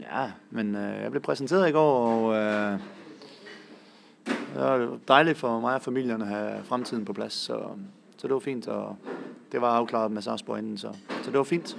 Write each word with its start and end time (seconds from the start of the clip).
Ja, 0.00 0.30
men 0.50 0.76
øh, 0.76 1.02
jeg 1.02 1.10
blev 1.10 1.22
præsenteret 1.22 1.68
i 1.68 1.72
går, 1.72 2.06
og 2.06 2.34
øh, 2.34 2.78
det 4.26 4.62
var 4.64 4.98
dejligt 5.08 5.38
for 5.38 5.60
mig 5.60 5.74
og 5.74 5.82
familien 5.82 6.22
at 6.22 6.28
have 6.28 6.64
fremtiden 6.64 7.04
på 7.04 7.12
plads, 7.12 7.32
så, 7.32 7.58
så 8.16 8.28
det 8.28 8.34
var 8.34 8.40
fint, 8.40 8.68
og 8.68 8.96
det 9.52 9.60
var 9.60 9.76
afklaret 9.76 10.12
med 10.12 10.22
Sarpsborg 10.22 10.58
inden, 10.58 10.78
så, 10.78 10.92
så 11.22 11.30
det 11.30 11.38
var 11.38 11.44
fint. 11.44 11.76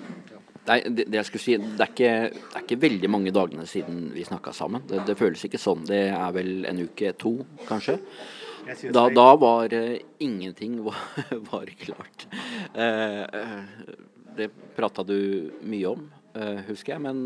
Nei, 0.68 0.82
det, 0.84 1.06
det 1.08 1.16
jeg 1.16 1.28
skulle 1.30 1.44
si, 1.44 1.54
det 1.58 1.80
er, 1.80 1.92
ikke, 1.94 2.10
det 2.36 2.58
er 2.60 2.66
ikke 2.66 2.82
veldig 2.82 3.10
mange 3.10 3.32
dagene 3.32 3.66
siden 3.70 4.10
vi 4.16 4.26
snakka 4.28 4.52
sammen. 4.52 4.84
Det, 4.90 5.06
det 5.08 5.16
føles 5.20 5.46
ikke 5.48 5.62
sånn. 5.62 5.86
Det 5.88 6.02
er 6.10 6.34
vel 6.36 6.68
en 6.68 6.82
uke, 6.84 7.14
to 7.20 7.38
kanskje. 7.70 7.96
Da, 8.92 9.06
da 9.16 9.28
var 9.40 9.72
uh, 9.72 9.94
ingenting 10.20 10.82
var, 10.88 11.00
var 11.48 11.72
klart. 11.80 12.28
Uh, 12.76 13.64
det 14.36 14.50
prata 14.76 15.08
du 15.08 15.54
mye 15.64 15.94
om, 15.94 16.10
uh, 16.36 16.60
husker 16.68 16.98
jeg. 16.98 17.06
Men 17.06 17.24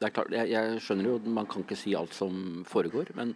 det 0.00 0.06
er 0.06 0.12
klart, 0.12 0.32
jeg, 0.32 0.50
jeg, 0.50 0.80
skjønner 0.84 1.08
jo 1.08 1.20
man 1.32 1.46
kan 1.48 1.62
ikke 1.64 1.76
si 1.78 1.94
alt 1.96 2.14
som 2.14 2.64
foregår. 2.68 3.14
Men 3.16 3.32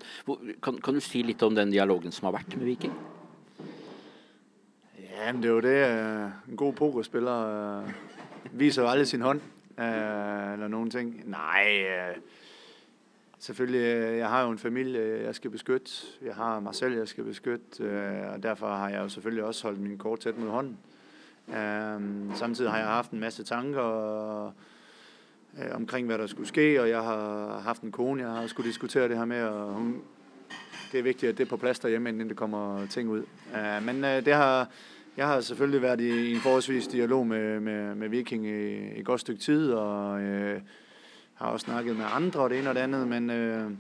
kan, 0.62 0.76
kan, 0.76 0.94
du 0.94 1.00
si 1.00 1.22
litt 1.24 1.42
om 1.42 1.54
den 1.56 1.72
dialogen 1.72 2.12
som 2.12 2.28
har 2.28 2.36
vært 2.36 2.56
med 2.58 2.68
Viking? 2.68 2.92
Ja, 5.00 5.32
men 5.32 5.40
det 5.40 5.48
er 5.48 5.54
jo 5.54 5.62
det 5.64 5.78
øh, 5.86 6.50
en 6.50 6.56
god 6.56 6.72
pokerspiller 6.72 7.46
øh, 7.48 7.88
viser 8.52 8.82
jo 8.82 8.88
aldrig 8.88 9.08
sin 9.08 9.24
hånd, 9.24 9.40
øh, 9.78 10.52
eller 10.52 10.68
noen 10.68 10.90
ting. 10.90 11.22
Nej, 11.30 11.80
selvfølgelig, 13.38 14.18
jeg 14.18 14.28
har 14.28 14.42
jo 14.42 14.50
en 14.50 14.58
familie, 14.58 15.24
jeg 15.24 15.34
skal 15.34 15.50
beskytte. 15.50 15.92
Jeg 16.22 16.34
har 16.34 16.60
meg 16.60 16.74
selv, 16.74 16.98
jeg 16.98 17.08
skal 17.08 17.24
beskytte, 17.24 17.84
og 18.34 18.42
derfor 18.42 18.68
har 18.68 18.88
jeg 18.88 18.98
jo 18.98 19.08
selvfølgelig 19.08 19.44
også 19.44 19.66
holdt 19.68 19.80
min 19.80 19.98
kort 19.98 20.20
tett 20.20 20.38
mot 20.38 20.50
hånden. 20.50 20.76
Samtidig 22.34 22.70
har 22.70 22.78
jeg 22.78 22.86
haft 22.86 23.10
en 23.10 23.20
masse 23.20 23.44
tanker 23.44 23.80
og, 23.80 24.52
øh, 25.58 25.74
omkring, 25.74 26.06
hvad 26.06 26.18
der 26.18 26.26
skulle 26.26 26.48
ske, 26.48 26.80
og 26.80 26.88
jeg 26.88 27.02
har 27.02 27.60
haft 27.60 27.82
en 27.82 27.92
kone, 27.92 28.22
jeg 28.22 28.30
har 28.30 28.46
skulle 28.46 28.68
diskutere 28.68 29.08
det 29.08 29.18
her 29.18 29.24
med, 29.24 29.42
og 29.42 29.72
hun, 29.74 30.02
det 30.92 30.98
er 30.98 31.02
vigtigt, 31.02 31.30
at 31.30 31.38
det 31.38 31.44
er 31.44 31.48
på 31.48 31.56
plads 31.56 31.78
derhjemme, 31.78 32.08
inden 32.08 32.28
det 32.28 32.36
kommer 32.36 32.86
ting 32.86 33.08
ud. 33.08 33.24
Øh, 33.56 33.84
men 33.86 34.04
øh, 34.04 34.24
det 34.24 34.34
har 34.34 34.68
jeg 35.16 35.26
har 35.26 35.40
selvfølgelig 35.40 35.82
været 35.82 36.00
i 36.00 36.32
en 36.34 36.40
forholdsvis 36.40 36.86
dialog 36.86 37.26
med, 37.26 37.60
med, 37.60 37.94
med 37.94 38.08
Viking 38.08 38.46
i, 38.46 38.98
et 38.98 39.04
godt 39.04 39.20
stykke 39.20 39.40
tid, 39.40 39.72
og 39.72 40.20
øh, 40.20 40.60
har 41.34 41.46
også 41.46 41.64
snakket 41.64 41.96
med 41.96 42.04
andre 42.12 42.40
og 42.40 42.50
det 42.50 42.58
ene 42.58 42.68
og 42.68 42.74
det 42.74 42.80
andet, 42.80 43.08
men, 43.08 43.30
øh, 43.30 43.70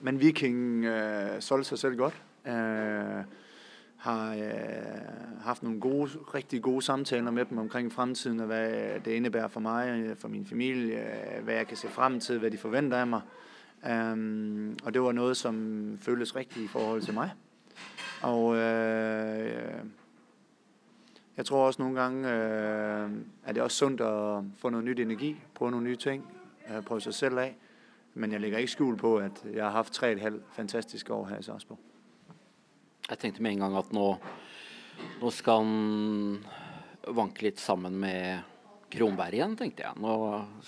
men 0.00 0.20
Viking 0.20 0.84
øh, 0.84 1.40
solgte 1.40 1.68
sig 1.68 1.78
selv 1.78 1.96
godt. 1.96 2.22
Øh, 2.46 3.24
har 4.02 4.34
øh, 4.34 5.42
haft 5.42 5.62
nogle 5.62 5.80
gode, 5.80 6.10
rigtig 6.34 6.62
gode 6.62 6.82
samtaler 6.82 7.30
med 7.30 7.44
dem 7.44 7.58
omkring 7.58 7.92
fremtiden, 7.92 8.40
og 8.40 8.46
hvad 8.46 9.00
det 9.00 9.10
indebærer 9.10 9.48
for 9.48 9.60
mig, 9.60 10.16
for 10.18 10.28
min 10.28 10.46
familie, 10.46 11.04
hvad 11.42 11.54
jeg 11.54 11.66
kan 11.66 11.76
se 11.76 11.88
frem 11.88 12.20
til, 12.20 12.38
hvad 12.38 12.50
de 12.50 12.58
forventer 12.58 12.96
af 12.96 13.06
mig. 13.06 13.20
Um, 13.90 14.76
og 14.84 14.94
det 14.94 15.02
var 15.02 15.12
noget, 15.12 15.36
som 15.36 15.98
føltes 16.00 16.36
rigtigt 16.36 16.64
i 16.64 16.68
forhold 16.68 17.02
til 17.02 17.14
mig. 17.14 17.32
Og 18.22 18.56
øh, 18.56 19.84
jeg 21.36 21.46
tror 21.46 21.66
også 21.66 21.82
nogle 21.82 22.00
gange, 22.00 22.32
øh, 22.32 23.10
at 23.44 23.54
det 23.54 23.60
er 23.60 23.64
også 23.64 23.76
sundt 23.76 24.00
at 24.00 24.44
få 24.58 24.68
noget 24.70 24.84
nyt 24.84 25.00
energi, 25.00 25.40
prøve 25.54 25.70
nogle 25.70 25.86
nye 25.86 25.96
ting, 25.96 26.26
øh, 26.70 26.82
prøve 26.82 27.00
sig 27.00 27.14
selv 27.14 27.38
af. 27.38 27.56
Men 28.14 28.32
jeg 28.32 28.40
lægger 28.40 28.58
ikke 28.58 28.72
skjul 28.72 28.96
på, 28.96 29.16
at 29.16 29.44
jeg 29.52 29.64
har 29.64 29.70
haft 29.70 29.92
tre 29.92 30.12
et 30.12 30.20
halvt 30.20 30.42
fantastiske 30.52 31.12
år 31.12 31.26
her 31.26 31.38
i 31.38 31.42
Sarsborg. 31.42 31.91
Jeg 33.10 33.18
tenkte 33.18 33.42
med 33.42 33.56
en 33.56 33.64
gang 33.64 33.76
at 33.76 33.92
nå, 33.94 34.06
nå 35.20 35.30
skal 35.34 35.64
han 35.64 36.36
vanke 37.16 37.48
litt 37.48 37.58
sammen 37.58 37.96
med 37.98 38.52
Kronberg 38.92 39.34
igjen, 39.34 39.56
tenkte 39.58 39.86
jeg. 39.86 39.98
Nå 39.98 40.14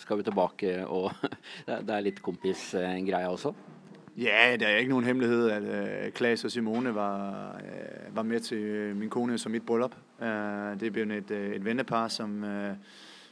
skal 0.00 0.18
vi 0.18 0.26
tilbake, 0.26 0.72
og 0.88 1.12
det 1.68 1.94
er 1.94 2.04
litt 2.04 2.18
kompisgreia 2.24 3.22
eh, 3.22 3.30
også. 3.30 3.54
Ja, 4.18 4.54
det 4.58 4.66
er 4.66 4.80
ikke 4.80 4.90
nogen 4.90 5.06
hemmelighed, 5.06 5.48
at 5.50 5.64
eh, 5.68 6.06
uh, 6.06 6.12
Klaas 6.14 6.44
og 6.46 6.50
Simone 6.50 6.94
var, 6.94 7.58
uh, 7.58 8.16
var 8.16 8.26
med 8.26 8.40
til 8.40 8.96
min 8.96 9.10
kone 9.10 9.38
som 9.38 9.52
mit 9.52 9.66
bryllup. 9.66 9.94
Uh, 10.18 10.74
det 10.80 10.88
er 10.88 10.94
blevet 10.94 11.12
et, 11.12 11.30
uh, 11.30 11.56
et 11.58 11.64
vennepar, 11.64 12.08
som, 12.08 12.42
uh, 12.42 12.74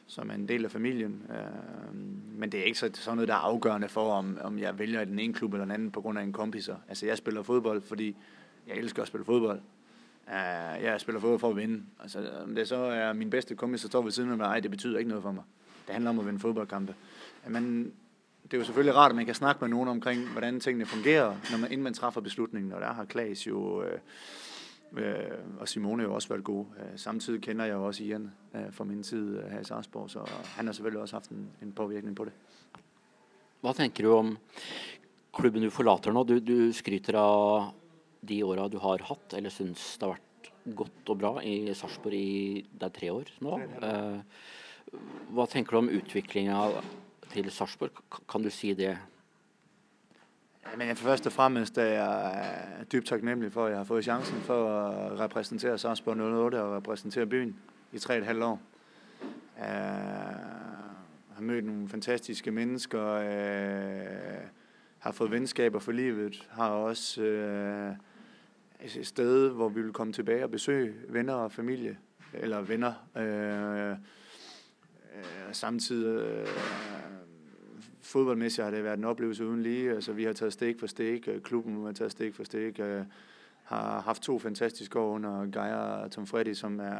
som 0.06 0.30
er 0.30 0.34
en 0.34 0.48
del 0.48 0.64
af 0.64 0.70
familien. 0.70 1.22
Uh, 1.30 1.96
men 2.38 2.52
det 2.52 2.60
er 2.60 2.64
ikke 2.64 2.78
så, 2.78 2.90
sådan 2.92 3.16
noget, 3.16 3.28
der 3.28 3.34
er 3.34 3.48
afgørende 3.50 3.88
for, 3.88 4.12
om, 4.12 4.38
om 4.42 4.58
jeg 4.58 4.78
vælger 4.78 5.04
den 5.04 5.18
ene 5.18 5.34
klub 5.34 5.52
eller 5.54 5.64
den 5.64 5.74
anden 5.74 5.90
på 5.90 6.00
grund 6.00 6.18
af 6.18 6.22
en 6.22 6.32
kompiser. 6.32 6.76
Altså, 6.88 7.06
jeg 7.06 7.18
spiller 7.18 7.42
fodbold, 7.42 7.82
fordi 7.82 8.16
jeg 8.66 8.76
elsker 8.76 9.02
at 9.02 9.08
spille 9.08 9.24
fodbold. 9.24 9.60
Uh, 10.26 10.82
jeg 10.82 11.00
spiller 11.00 11.20
fodbold 11.20 11.40
for 11.40 11.50
at 11.50 11.56
vinde. 11.56 11.82
Altså, 12.00 12.30
om 12.44 12.54
det 12.54 12.68
så 12.68 12.76
er 12.76 13.12
min 13.12 13.30
bedste 13.30 13.54
kompis, 13.54 13.80
der 13.80 13.88
står 13.88 14.02
ved 14.02 14.10
siden 14.10 14.30
af 14.30 14.36
mig, 14.36 14.62
det 14.62 14.70
betyder 14.70 14.98
ikke 14.98 15.08
noget 15.08 15.22
for 15.22 15.32
mig. 15.32 15.44
Det 15.86 15.92
handler 15.92 16.10
om 16.10 16.18
at 16.18 16.26
vinde 16.26 16.40
fodboldkampe. 16.40 16.94
Men 17.48 17.92
det 18.42 18.54
er 18.54 18.58
jo 18.58 18.64
selvfølgelig 18.64 18.96
rart, 18.96 19.10
at 19.10 19.16
man 19.16 19.26
kan 19.26 19.34
snakke 19.34 19.60
med 19.60 19.68
nogen 19.68 19.88
omkring, 19.88 20.32
hvordan 20.32 20.60
tingene 20.60 20.86
fungerer, 20.86 21.36
når 21.50 21.58
man, 21.58 21.72
inden 21.72 21.84
man 21.84 21.94
træffer 21.94 22.20
beslutningen. 22.20 22.72
Og 22.72 22.80
der 22.80 22.92
har 22.92 23.04
Klaas 23.04 23.46
jo, 23.46 23.82
øh, 23.82 23.98
øh, 24.96 25.16
og 25.60 25.68
Simone 25.68 26.02
jo 26.02 26.14
også 26.14 26.28
været 26.28 26.44
gode. 26.44 26.66
Øh, 26.78 26.98
samtidig 26.98 27.42
kender 27.42 27.64
jeg 27.64 27.74
jo 27.74 27.86
også 27.86 28.04
Ian 28.04 28.32
øh, 28.54 28.72
fra 28.72 28.84
min 28.84 29.02
tid 29.02 29.38
øh, 29.38 29.50
her 29.50 29.60
i 29.60 29.64
Sarsborg, 29.64 30.10
så 30.10 30.30
han 30.44 30.66
har 30.66 30.72
selvfølgelig 30.72 31.00
også 31.00 31.14
haft 31.14 31.30
en, 31.30 31.48
en 31.62 31.72
påvirkning 31.72 32.16
på 32.16 32.24
det. 32.24 32.32
Hvad 33.60 33.74
tænker 33.74 34.04
du 34.04 34.14
om 34.14 34.38
klubben 35.34 35.62
du 35.62 35.70
forlater 35.70 36.12
nu? 36.12 36.22
Du, 36.22 36.38
du 36.38 36.72
skryter 36.72 37.18
af 37.18 37.72
de 38.22 38.42
åra 38.46 38.68
du 38.70 38.78
har 38.82 39.02
haft, 39.08 39.34
eller 39.34 39.50
synes 39.50 39.82
det 39.98 40.08
har 40.08 40.16
vært 40.16 40.50
godt 40.78 41.10
og 41.10 41.18
bra 41.18 41.32
i 41.42 41.74
Sarpsborg 41.74 42.14
i 42.14 42.62
det 42.70 42.88
er 42.88 42.94
tre 42.94 43.10
år 43.12 43.30
nå. 43.42 43.56
Eh, 43.82 44.18
hva 45.32 45.46
tenker 45.50 45.74
du 45.74 45.80
om 45.82 45.90
utviklinga 45.90 46.58
til 47.32 47.50
Sarpsborg. 47.50 47.90
Kan 48.28 48.42
du 48.42 48.50
si 48.50 48.74
det? 48.74 48.98
Men 50.76 50.96
først 50.96 51.26
og 51.26 51.32
fremmest 51.32 51.78
er 51.78 51.84
jeg 51.84 52.86
dybt 52.92 53.06
taknemmelig 53.06 53.52
for, 53.52 53.66
at 53.66 53.70
jeg 53.70 53.78
har 53.78 53.84
fået 53.84 54.04
chancen 54.04 54.40
for 54.46 54.68
at 54.68 55.20
repræsentere 55.20 55.78
Sarpsborg 55.78 56.20
08 56.20 56.62
og 56.62 56.76
repræsentere 56.76 57.26
byen 57.26 57.56
i 57.92 57.98
tre 57.98 58.18
et 58.18 58.26
halvt 58.26 58.42
år. 58.42 58.60
Jeg 59.58 59.66
har 61.34 61.42
mødt 61.42 61.64
nogle 61.64 61.88
fantastiske 61.88 62.50
mennesker, 62.50 63.18
har 64.98 65.12
fået 65.12 65.30
venskaber 65.30 65.78
for 65.78 65.92
livet, 65.92 66.48
har 66.50 66.68
også 66.68 67.22
et 68.84 69.06
sted, 69.06 69.48
hvor 69.48 69.68
vi 69.68 69.82
vil 69.82 69.92
komme 69.92 70.12
tilbage 70.12 70.44
og 70.44 70.50
besøge 70.50 70.94
venner 71.08 71.34
og 71.34 71.52
familie, 71.52 71.98
eller 72.34 72.60
venner. 72.60 72.92
Øh, 73.16 73.90
øh, 73.90 73.96
samtidig 75.52 76.22
øh, 76.22 76.46
fodboldmæssigt 78.00 78.64
har 78.64 78.70
det 78.70 78.84
været 78.84 78.98
en 78.98 79.04
oplevelse 79.04 79.46
uden 79.46 79.62
lige. 79.62 79.90
Altså, 79.90 80.12
vi 80.12 80.24
har 80.24 80.32
taget 80.32 80.52
stik 80.52 80.80
for 80.80 80.86
stik, 80.86 81.28
øh, 81.28 81.40
klubben 81.40 81.84
har 81.84 81.92
taget 81.92 82.12
stik 82.12 82.34
for 82.34 82.44
stik, 82.44 82.80
øh, 82.80 83.02
har 83.64 84.00
haft 84.00 84.22
to 84.22 84.38
fantastiske 84.38 84.98
år 84.98 85.14
under 85.14 85.40
Geir 85.40 85.74
og 85.74 86.10
Tom 86.10 86.26
Freddy, 86.26 86.54
som 86.54 86.80
er, 86.80 86.98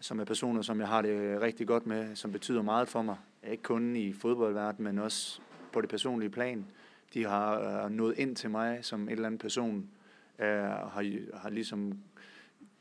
som 0.00 0.20
er 0.20 0.24
personer, 0.24 0.62
som 0.62 0.80
jeg 0.80 0.88
har 0.88 1.02
det 1.02 1.40
rigtig 1.40 1.66
godt 1.66 1.86
med, 1.86 2.16
som 2.16 2.32
betyder 2.32 2.62
meget 2.62 2.88
for 2.88 3.02
mig. 3.02 3.16
Ikke 3.50 3.62
kun 3.62 3.96
i 3.96 4.12
fodboldverdenen, 4.12 4.84
men 4.84 5.04
også 5.04 5.40
på 5.72 5.80
det 5.80 5.90
personlige 5.90 6.30
plan. 6.30 6.66
De 7.14 7.24
har 7.24 7.84
øh, 7.84 7.90
nået 7.90 8.18
ind 8.18 8.36
til 8.36 8.50
mig 8.50 8.78
som 8.82 9.02
en 9.02 9.08
eller 9.08 9.26
anden 9.26 9.38
person, 9.38 9.90
øh, 10.38 10.48
har, 10.48 11.36
har 11.38 11.50
ligesom 11.50 11.98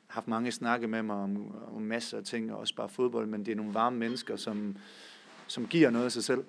haft 0.07 0.27
mange 0.27 0.51
snakke 0.51 0.87
med 0.87 1.03
mig 1.03 1.15
om, 1.15 1.55
om 1.75 1.81
masser 1.81 2.17
af 2.17 2.23
ting, 2.23 2.53
og 2.53 2.59
også 2.59 2.75
bare 2.75 2.89
fodbold, 2.89 3.27
men 3.27 3.45
det 3.45 3.51
er 3.51 3.55
nogle 3.55 3.73
varme 3.73 3.97
mennesker, 3.97 4.35
som, 4.35 4.77
som 5.47 5.67
giver 5.67 5.89
noget 5.89 6.05
af 6.05 6.11
sig 6.11 6.23
selv. 6.23 6.43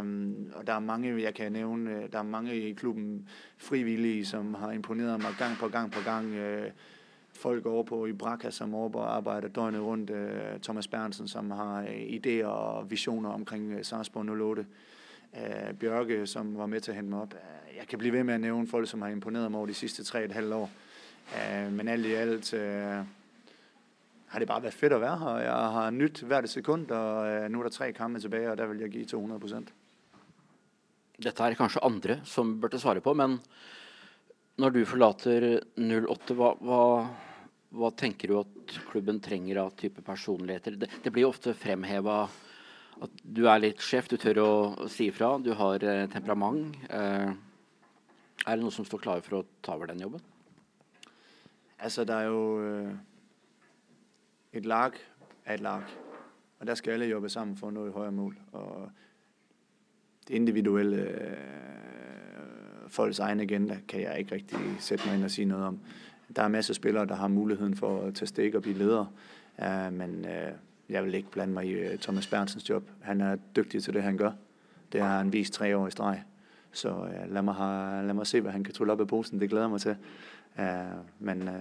Um, 0.00 0.52
og 0.54 0.66
der 0.66 0.72
er 0.72 0.78
mange, 0.78 1.22
jeg 1.22 1.34
kan 1.34 1.52
nævne, 1.52 1.90
øh, 1.90 2.12
der 2.12 2.18
er 2.18 2.22
mange 2.22 2.54
i 2.54 2.72
klubben 2.72 3.28
frivillige, 3.56 4.26
som 4.26 4.54
har 4.54 4.72
imponeret 4.72 5.22
mig 5.22 5.30
gang 5.38 5.56
på 5.56 5.68
gang 5.68 5.92
på 5.92 6.00
gang. 6.04 6.26
Uh, 6.26 6.66
folk 7.32 7.66
over 7.66 7.82
på 7.82 8.06
Ibraka, 8.06 8.50
som 8.50 8.74
over 8.74 9.02
arbejder 9.02 9.48
døgnet 9.48 9.80
rundt. 9.80 10.10
Uh, 10.10 10.60
Thomas 10.62 10.88
Bernsen, 10.88 11.28
som 11.28 11.50
har 11.50 11.82
uh, 11.82 11.88
idéer 11.88 12.44
og 12.44 12.90
visioner 12.90 13.30
omkring 13.30 13.74
uh, 13.74 13.82
Sarsborg 13.82 14.40
08 14.40 14.66
øh, 15.36 15.74
Bjørke, 15.74 16.26
som 16.26 16.58
var 16.58 16.66
med 16.66 16.80
til 16.80 16.90
at 16.90 16.96
hente 16.96 17.10
mig 17.10 17.20
op. 17.20 17.34
Jeg 17.76 17.86
kan 17.88 17.98
blive 17.98 18.12
ved 18.12 18.24
med 18.24 18.34
at 18.34 18.40
nævne 18.40 18.66
folk, 18.66 18.88
som 18.88 19.02
har 19.02 19.08
imponeret 19.08 19.50
mig 19.50 19.58
over 19.58 19.66
de 19.66 19.74
sidste 19.74 20.04
tre 20.04 20.24
et 20.24 20.32
halvt 20.32 20.52
år. 20.54 20.70
Øh, 21.36 21.72
men 21.72 21.88
alt 21.88 22.06
i 22.06 22.12
alt... 22.12 22.54
øh, 22.54 23.04
har 24.28 24.38
det 24.38 24.48
bare 24.48 24.62
været 24.62 24.76
fedt 24.76 24.92
at 24.92 25.00
være 25.00 25.18
her. 25.18 25.36
Jeg 25.44 25.72
har 25.74 25.90
nyt 25.90 26.20
hvert 26.28 26.48
sekund, 26.52 26.90
og 26.92 27.28
øh, 27.28 27.50
nu 27.50 27.60
er 27.60 27.68
der 27.68 27.72
tre 27.72 27.92
kampe 27.96 28.20
tilbage, 28.20 28.50
og 28.50 28.58
der 28.60 28.66
vil 28.66 28.82
jeg 28.84 28.90
give 28.92 29.08
200 29.08 29.40
procent. 29.40 29.72
Dette 31.18 31.44
er 31.44 31.56
kanskje 31.58 31.82
andre 31.82 32.20
som 32.28 32.58
burde 32.60 32.78
svare 32.78 33.00
på, 33.02 33.14
men 33.16 33.38
når 34.58 34.74
du 34.74 34.84
forlater 34.86 35.48
08, 35.78 36.36
hva, 36.38 36.52
hva, 36.60 36.82
hva 37.74 37.90
tenker 37.96 38.30
du 38.30 38.36
at 38.42 38.76
klubben 38.90 39.18
trenger 39.24 39.64
av 39.64 39.72
type 39.78 40.04
personligheter? 40.04 40.76
Det, 40.78 40.90
det 41.02 41.12
blir 41.14 41.26
ofte 41.26 41.56
fremheva 41.58 42.26
at 43.02 43.20
du 43.22 43.44
er 43.46 43.60
litt 43.62 43.82
sjef, 43.84 44.08
du 44.10 44.16
tør 44.20 44.40
å, 44.42 44.52
å 44.84 44.88
si 44.92 45.08
ifra, 45.12 45.34
du 45.42 45.52
har 45.58 45.84
eh, 45.84 46.06
temperament. 46.12 46.76
Eh, 46.90 47.30
er 48.46 48.56
det 48.56 48.62
noe 48.62 48.74
som 48.74 48.86
står 48.86 49.02
klare 49.04 49.24
for 49.26 49.40
å 49.40 49.44
ta 49.62 49.76
over 49.76 49.90
den 49.90 50.00
jobben? 50.02 50.24
Altså, 51.78 52.04
det 52.04 52.16
er 52.16 52.32
jo... 52.32 52.40
Øh 52.62 52.96
et 54.52 54.66
lag 54.66 54.92
af 55.46 55.54
et 55.54 55.60
lag, 55.60 55.82
og 56.58 56.66
der 56.66 56.74
skal 56.74 56.92
alle 56.92 57.06
jobbe 57.06 57.28
sammen 57.28 57.56
for 57.56 57.68
at 57.68 57.74
nå 57.74 57.86
et 57.86 57.92
højere 57.92 58.12
mål. 58.12 58.38
Og 58.52 58.90
det 60.28 60.34
individuelle 60.34 61.08
eh, 61.08 61.32
øh, 61.32 62.88
folks 62.88 63.18
egen 63.18 63.40
agenda 63.40 63.78
kan 63.88 64.00
jeg 64.00 64.18
ikke 64.18 64.34
rigtig 64.34 64.58
sætte 64.78 65.06
mig 65.06 65.14
ind 65.14 65.24
og 65.24 65.30
sige 65.30 65.44
noget 65.44 65.64
om. 65.64 65.80
Der 66.36 66.42
er 66.42 66.48
masser 66.48 66.72
af 66.72 66.76
spillere, 66.76 67.06
der 67.06 67.14
har 67.14 67.28
muligheden 67.28 67.74
for 67.76 68.02
at 68.02 68.14
tage 68.14 68.26
stik 68.26 68.54
og 68.54 68.62
blive 68.62 68.78
ledere, 68.78 69.08
uh, 69.58 69.92
men 69.92 70.24
uh, 70.24 70.54
jeg 70.88 71.04
vil 71.04 71.14
ikke 71.14 71.30
blande 71.30 71.54
mig 71.54 71.66
i 71.66 71.74
uh, 71.92 71.98
Thomas 71.98 72.26
Berntsens 72.26 72.70
job. 72.70 72.90
Han 73.00 73.20
er 73.20 73.36
dygtig 73.56 73.82
til 73.82 73.94
det, 73.94 74.02
han 74.02 74.16
gør. 74.16 74.32
Det 74.92 75.00
har 75.00 75.18
han 75.18 75.32
vist 75.32 75.52
tre 75.52 75.76
år 75.76 75.86
i 75.86 75.90
streg. 75.90 76.22
Så 76.72 76.88
uh, 76.88 77.32
lad, 77.32 77.42
mig 77.42 77.54
have, 77.54 78.06
lad 78.06 78.14
mig 78.14 78.26
se, 78.26 78.40
hvad 78.40 78.52
han 78.52 78.64
kan 78.64 78.74
trylle 78.74 78.92
op 78.92 79.00
af 79.00 79.08
posen. 79.08 79.40
Det 79.40 79.50
glæder 79.50 79.68
mig 79.68 79.80
til. 79.80 79.96
Uh, 80.58 80.64
men 81.18 81.42
uh, 81.42 81.54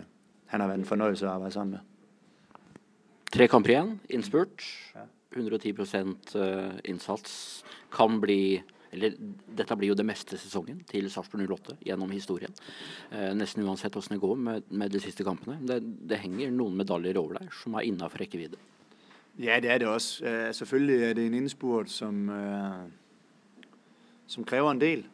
han 0.45 0.59
har 0.59 0.67
været 0.67 0.79
en 0.79 0.85
fornøjelse 0.85 1.25
at 1.25 1.31
arbejde 1.31 1.53
sammen 1.53 1.71
med. 1.71 1.79
Tre 3.33 3.47
kamper 3.47 3.69
igjen, 3.69 4.01
innspurt. 4.09 4.63
110% 5.35 6.37
innsats. 6.85 7.63
Kan 7.91 8.21
bli 8.21 8.61
eller 8.91 9.17
dette 9.57 9.75
blir 9.77 9.91
jo 9.91 9.97
det 9.97 10.05
meste 10.07 10.39
sesongen 10.39 10.79
til 10.87 11.09
Sarpsborg 11.11 11.43
08 11.57 11.77
gjennom 11.85 12.11
historien. 12.13 12.53
Eh, 13.11 13.33
nesten 13.35 13.65
uansett 13.67 13.93
hvordan 13.93 14.15
det 14.15 14.23
går 14.23 14.39
med, 14.47 14.71
med 14.71 14.93
de 14.93 15.01
siste 15.03 15.25
kampene. 15.27 15.59
Det, 15.67 15.81
det, 16.07 16.21
henger 16.23 16.53
noen 16.55 16.77
medaljer 16.79 17.19
over 17.19 17.41
der 17.41 17.51
som 17.61 17.75
er 17.77 17.87
innafor 17.89 18.23
rekkevidde. 18.23 18.59
Ja, 19.39 19.59
det 19.61 19.71
er 19.71 19.77
det 19.77 19.87
også. 19.87 20.25
Uh, 20.25 20.55
selvfølgelig 20.55 21.03
er 21.03 21.13
det 21.13 21.25
en 21.25 21.33
indspurt, 21.33 21.89
som, 21.89 22.29
uh, 22.29 22.91
som 24.27 24.43
kræver 24.43 24.71
en 24.71 24.81
del. 24.81 25.07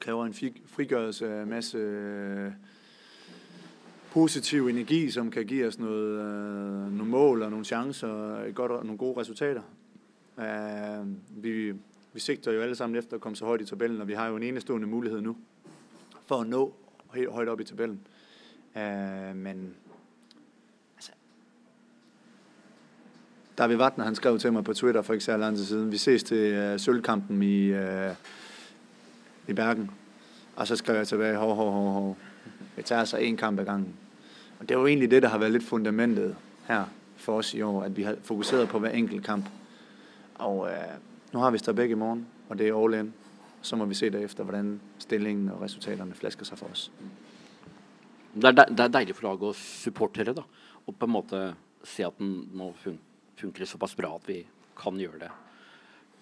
Kræver 0.00 0.26
en 0.26 0.34
frigørelse 0.66 1.28
af 1.28 1.46
masse 1.46 1.78
uh, 2.46 2.52
positiv 4.10 4.66
energi, 4.66 5.10
som 5.10 5.30
kan 5.30 5.46
give 5.46 5.66
os 5.66 5.78
noget, 5.78 6.20
uh, 6.20 6.96
nogle 6.96 7.10
mål 7.10 7.42
og 7.42 7.50
nogle 7.50 7.64
chancer 7.64 8.08
og 8.08 8.54
godt, 8.54 8.84
nogle 8.84 8.98
gode 8.98 9.20
resultater. 9.20 9.62
Uh, 10.36 11.08
vi, 11.44 11.72
vi 12.12 12.20
sigter 12.20 12.52
jo 12.52 12.60
alle 12.60 12.74
sammen 12.74 12.98
efter 12.98 13.14
at 13.14 13.20
komme 13.20 13.36
så 13.36 13.44
højt 13.44 13.60
i 13.60 13.64
tabellen, 13.64 14.00
og 14.00 14.08
vi 14.08 14.12
har 14.12 14.28
jo 14.28 14.36
en 14.36 14.42
enestående 14.42 14.86
mulighed 14.86 15.20
nu 15.20 15.36
for 16.26 16.40
at 16.40 16.46
nå 16.46 16.74
helt 17.14 17.32
højt 17.32 17.48
op 17.48 17.60
i 17.60 17.64
tabellen. 17.64 18.00
Uh, 18.74 19.36
men 19.36 19.74
David 23.58 23.76
Vatner, 23.76 24.04
han 24.04 24.14
skrev 24.14 24.38
til 24.38 24.52
mig 24.52 24.64
på 24.64 24.74
Twitter 24.74 25.02
for 25.02 25.12
ikke 25.12 25.24
så 25.24 25.36
lang 25.36 25.56
tid 25.56 25.64
siden, 25.64 25.92
vi 25.92 25.96
ses 25.96 26.22
til 26.22 26.72
uh, 26.72 26.80
sølvkampen 26.80 27.42
i, 27.42 27.72
uh, 27.72 28.14
i 29.48 29.52
Bergen. 29.52 29.90
Og 30.56 30.66
så 30.66 30.76
skrev 30.76 30.96
jeg 30.96 31.08
tilbage, 31.08 31.36
hov, 31.36 31.54
hov, 31.54 31.72
hov, 31.72 31.92
hov. 31.92 32.16
Jeg 32.76 32.84
tager 32.84 32.98
altså 32.98 33.16
en 33.16 33.36
kamp 33.36 33.60
ad 33.60 33.64
gangen. 33.64 33.94
Og 34.60 34.68
det 34.68 34.74
er 34.74 34.78
jo 34.78 34.86
egentlig 34.86 35.10
det, 35.10 35.22
der 35.22 35.28
har 35.28 35.38
været 35.38 35.52
lidt 35.52 35.64
fundamentet 35.64 36.36
her 36.64 36.84
for 37.16 37.38
os 37.38 37.54
i 37.54 37.62
år, 37.62 37.82
at 37.82 37.96
vi 37.96 38.02
har 38.02 38.16
fokuseret 38.22 38.68
på 38.68 38.78
hver 38.78 38.90
enkelt 38.90 39.24
kamp. 39.24 39.44
Og 40.34 40.68
øh, 40.68 40.74
nu 41.32 41.38
har 41.38 41.50
vi 41.50 41.58
Stabæk 41.58 41.90
i 41.90 41.94
morgen, 41.94 42.26
og 42.48 42.58
det 42.58 42.68
er 42.68 42.84
all 42.84 42.94
in. 42.94 43.14
Så 43.62 43.76
må 43.76 43.84
vi 43.84 43.94
se 43.94 44.10
derefter, 44.10 44.44
hvordan 44.44 44.80
stillingen 44.98 45.48
og 45.48 45.62
resultaterne 45.62 46.14
flasker 46.14 46.44
sig 46.44 46.58
for 46.58 46.66
os. 46.66 46.92
Det 48.34 48.44
er, 48.44 48.50
det 48.50 48.80
er 48.80 48.88
dejligt 48.88 49.16
for 49.16 49.28
laget 49.28 49.50
at 49.50 49.56
supportere, 49.56 50.34
da. 50.34 50.42
Og 50.86 50.94
på 50.98 51.06
en 51.06 51.12
måte 51.12 51.54
se 51.84 52.04
at 52.04 52.12
den 52.18 52.50
nå 52.52 52.74
fungerer 52.76 53.13
funker 53.36 53.64
såpass 53.64 53.94
bra 53.94 54.14
at 54.14 54.28
vi 54.28 54.46
kan 54.82 54.98
gjøre 54.98 55.18
det 55.18 55.30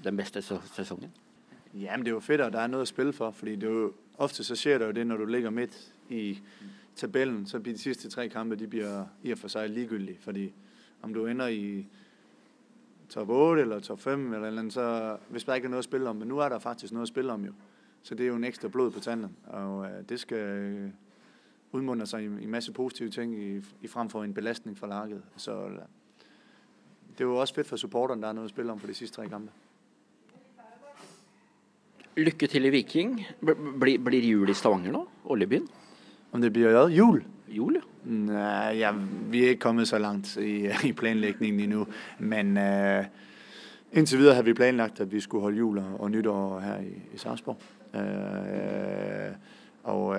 den 0.05 0.17
bedste 0.17 0.43
sæsonen. 0.75 1.13
Jamen, 1.75 2.05
det 2.05 2.11
er 2.11 2.15
jo 2.15 2.21
fedt, 2.21 2.41
og 2.41 2.53
der 2.53 2.61
er 2.61 2.67
noget 2.67 2.83
at 2.83 2.89
spille 2.89 3.13
for, 3.13 3.31
fordi 3.31 3.57
det 3.57 3.63
er 3.63 3.73
jo, 3.73 3.93
ofte 4.19 4.45
så 4.45 4.57
sker 4.57 4.79
der 4.79 4.87
jo 4.87 4.93
det, 4.93 5.07
når 5.07 5.17
du 5.17 5.25
ligger 5.25 5.51
midt 5.51 5.93
i 6.09 6.39
tabellen, 6.97 7.47
så 7.47 7.61
bliver 7.61 7.77
de 7.77 7.83
sidste 7.83 8.11
tre 8.11 8.29
kampe, 8.29 8.57
de 8.57 8.67
bliver 8.67 9.07
i 9.23 9.31
og 9.31 9.39
for 9.39 9.49
sig 9.49 9.69
ligegyldige, 9.71 10.19
fordi 10.21 10.53
om 11.03 11.15
du 11.15 11.27
ender 11.27 11.47
i 11.47 11.87
top 13.09 13.29
8 13.29 13.63
eller 13.63 13.81
top 13.81 14.01
5 14.01 14.33
eller 14.33 14.47
eller 14.47 14.61
andet, 14.61 14.73
så 14.73 15.17
hvis 15.29 15.45
der 15.45 15.55
ikke 15.55 15.67
er 15.67 15.71
noget 15.71 15.79
at 15.79 15.85
spille 15.85 16.09
om, 16.09 16.17
men 16.17 16.29
nu 16.29 16.39
er 16.39 16.49
der 16.49 16.59
faktisk 16.59 16.93
noget 16.93 17.03
at 17.03 17.09
spille 17.09 17.33
om 17.33 17.45
jo. 17.45 17.53
Så 18.03 18.15
det 18.15 18.25
er 18.25 18.29
jo 18.29 18.37
en 18.37 18.45
ekstra 18.45 18.69
blod 18.69 18.91
på 18.91 19.01
tanden, 19.01 19.37
og 19.47 19.85
øh, 19.87 20.09
det 20.09 20.21
skal 20.21 20.39
øh, 20.39 20.91
udmunde 21.73 22.07
sig 22.07 22.23
i, 22.23 22.27
i 22.43 22.47
masse 22.47 22.73
positive 22.73 23.11
ting 23.11 23.43
i, 23.43 23.63
i 23.83 23.87
frem 23.87 24.09
for 24.09 24.25
en 24.25 24.35
belastning 24.35 24.79
for 24.79 24.87
laget. 24.87 25.23
Så 25.37 25.67
øh, 25.67 25.79
det 27.23 27.29
er 27.29 27.33
jo 27.33 27.37
også 27.37 27.55
fedt 27.55 27.69
for 27.69 27.77
supporterne, 27.77 28.23
der 28.23 28.29
er 28.29 28.33
noget 28.33 28.47
at 28.47 28.51
spille 28.51 28.73
om 28.73 28.79
for 28.79 28.87
de 28.87 28.95
sidste 28.95 29.17
tre 29.17 29.29
kampe. 29.29 29.51
Lykke 32.17 32.47
til 32.47 32.65
i 32.65 32.69
Viking. 32.69 33.27
Blir, 33.81 33.99
blir 33.99 34.31
jul 34.31 34.49
i 34.49 34.55
Stavanger 34.55 34.93
nå? 34.93 35.09
Oljebyen? 35.25 35.69
Om 36.33 36.41
det 36.41 36.53
bliver 36.53 36.71
hvad? 36.71 36.91
Jul? 36.91 37.25
Jul, 37.49 37.75
ja. 37.75 38.11
Nej, 38.11 38.75
ja, 38.79 38.91
vi 39.31 39.45
er 39.45 39.49
ikke 39.49 39.61
kommet 39.61 39.89
så 39.89 39.99
langt 39.99 40.37
i, 40.37 40.69
i 40.85 40.93
planlægningen 40.93 41.61
endnu, 41.61 41.87
men 42.19 42.57
uh, 42.57 43.05
indtil 43.93 44.19
videre 44.19 44.35
har 44.35 44.43
vi 44.43 44.55
planlagt, 44.55 45.01
at 45.01 45.13
vi 45.13 45.21
skulle 45.21 45.43
holde 45.43 45.59
jul 45.59 45.79
og, 45.79 46.01
og 46.01 46.11
nytår 46.11 46.61
her 46.61 46.79
i, 46.79 47.15
i 47.15 47.19
Sarpsborg. 47.19 47.59
Uh, 47.95 49.37
og 49.83 50.07
uh, 50.07 50.17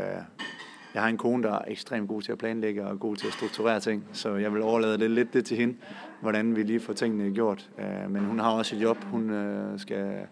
jeg 0.94 1.02
har 1.02 1.10
en 1.10 1.18
kone, 1.18 1.44
der 1.44 1.52
er 1.52 1.66
ekstremt 1.68 2.08
god 2.08 2.22
til 2.22 2.32
at 2.32 2.38
planlægge 2.38 2.86
og 2.86 3.00
god 3.00 3.16
til 3.16 3.28
at 3.28 3.34
strukturere 3.34 3.80
ting, 3.80 4.04
så 4.14 4.36
jeg 4.36 4.54
vil 4.54 4.62
overlade 4.62 4.98
det 4.98 5.12
lidt 5.12 5.34
det 5.34 5.46
til 5.46 5.58
hende, 5.58 5.76
hvordan 6.24 6.56
vi 6.56 6.64
lige 6.64 6.80
får 6.80 6.94
tingene 6.94 7.34
gjort. 7.34 7.70
Øh, 7.80 8.12
men 8.12 8.25
hun 8.25 8.40
har 8.40 8.52
også 8.52 8.75
et 8.75 8.81
job, 8.81 9.04
hun 9.04 9.30
øh, 9.30 9.80
skal 9.80 10.28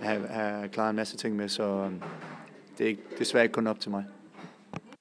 have, 0.00 0.28
have 0.28 0.68
klaret 0.68 0.90
en 0.90 0.96
masse 0.96 1.16
ting 1.16 1.36
med, 1.36 1.48
så 1.48 1.62
øh, 1.62 1.92
det 2.78 2.84
er 2.84 2.88
ikke, 2.88 3.02
desværre 3.18 3.44
ikke 3.44 3.52
kun 3.52 3.66
op 3.66 3.80
til 3.80 3.90
mig. 3.90 4.04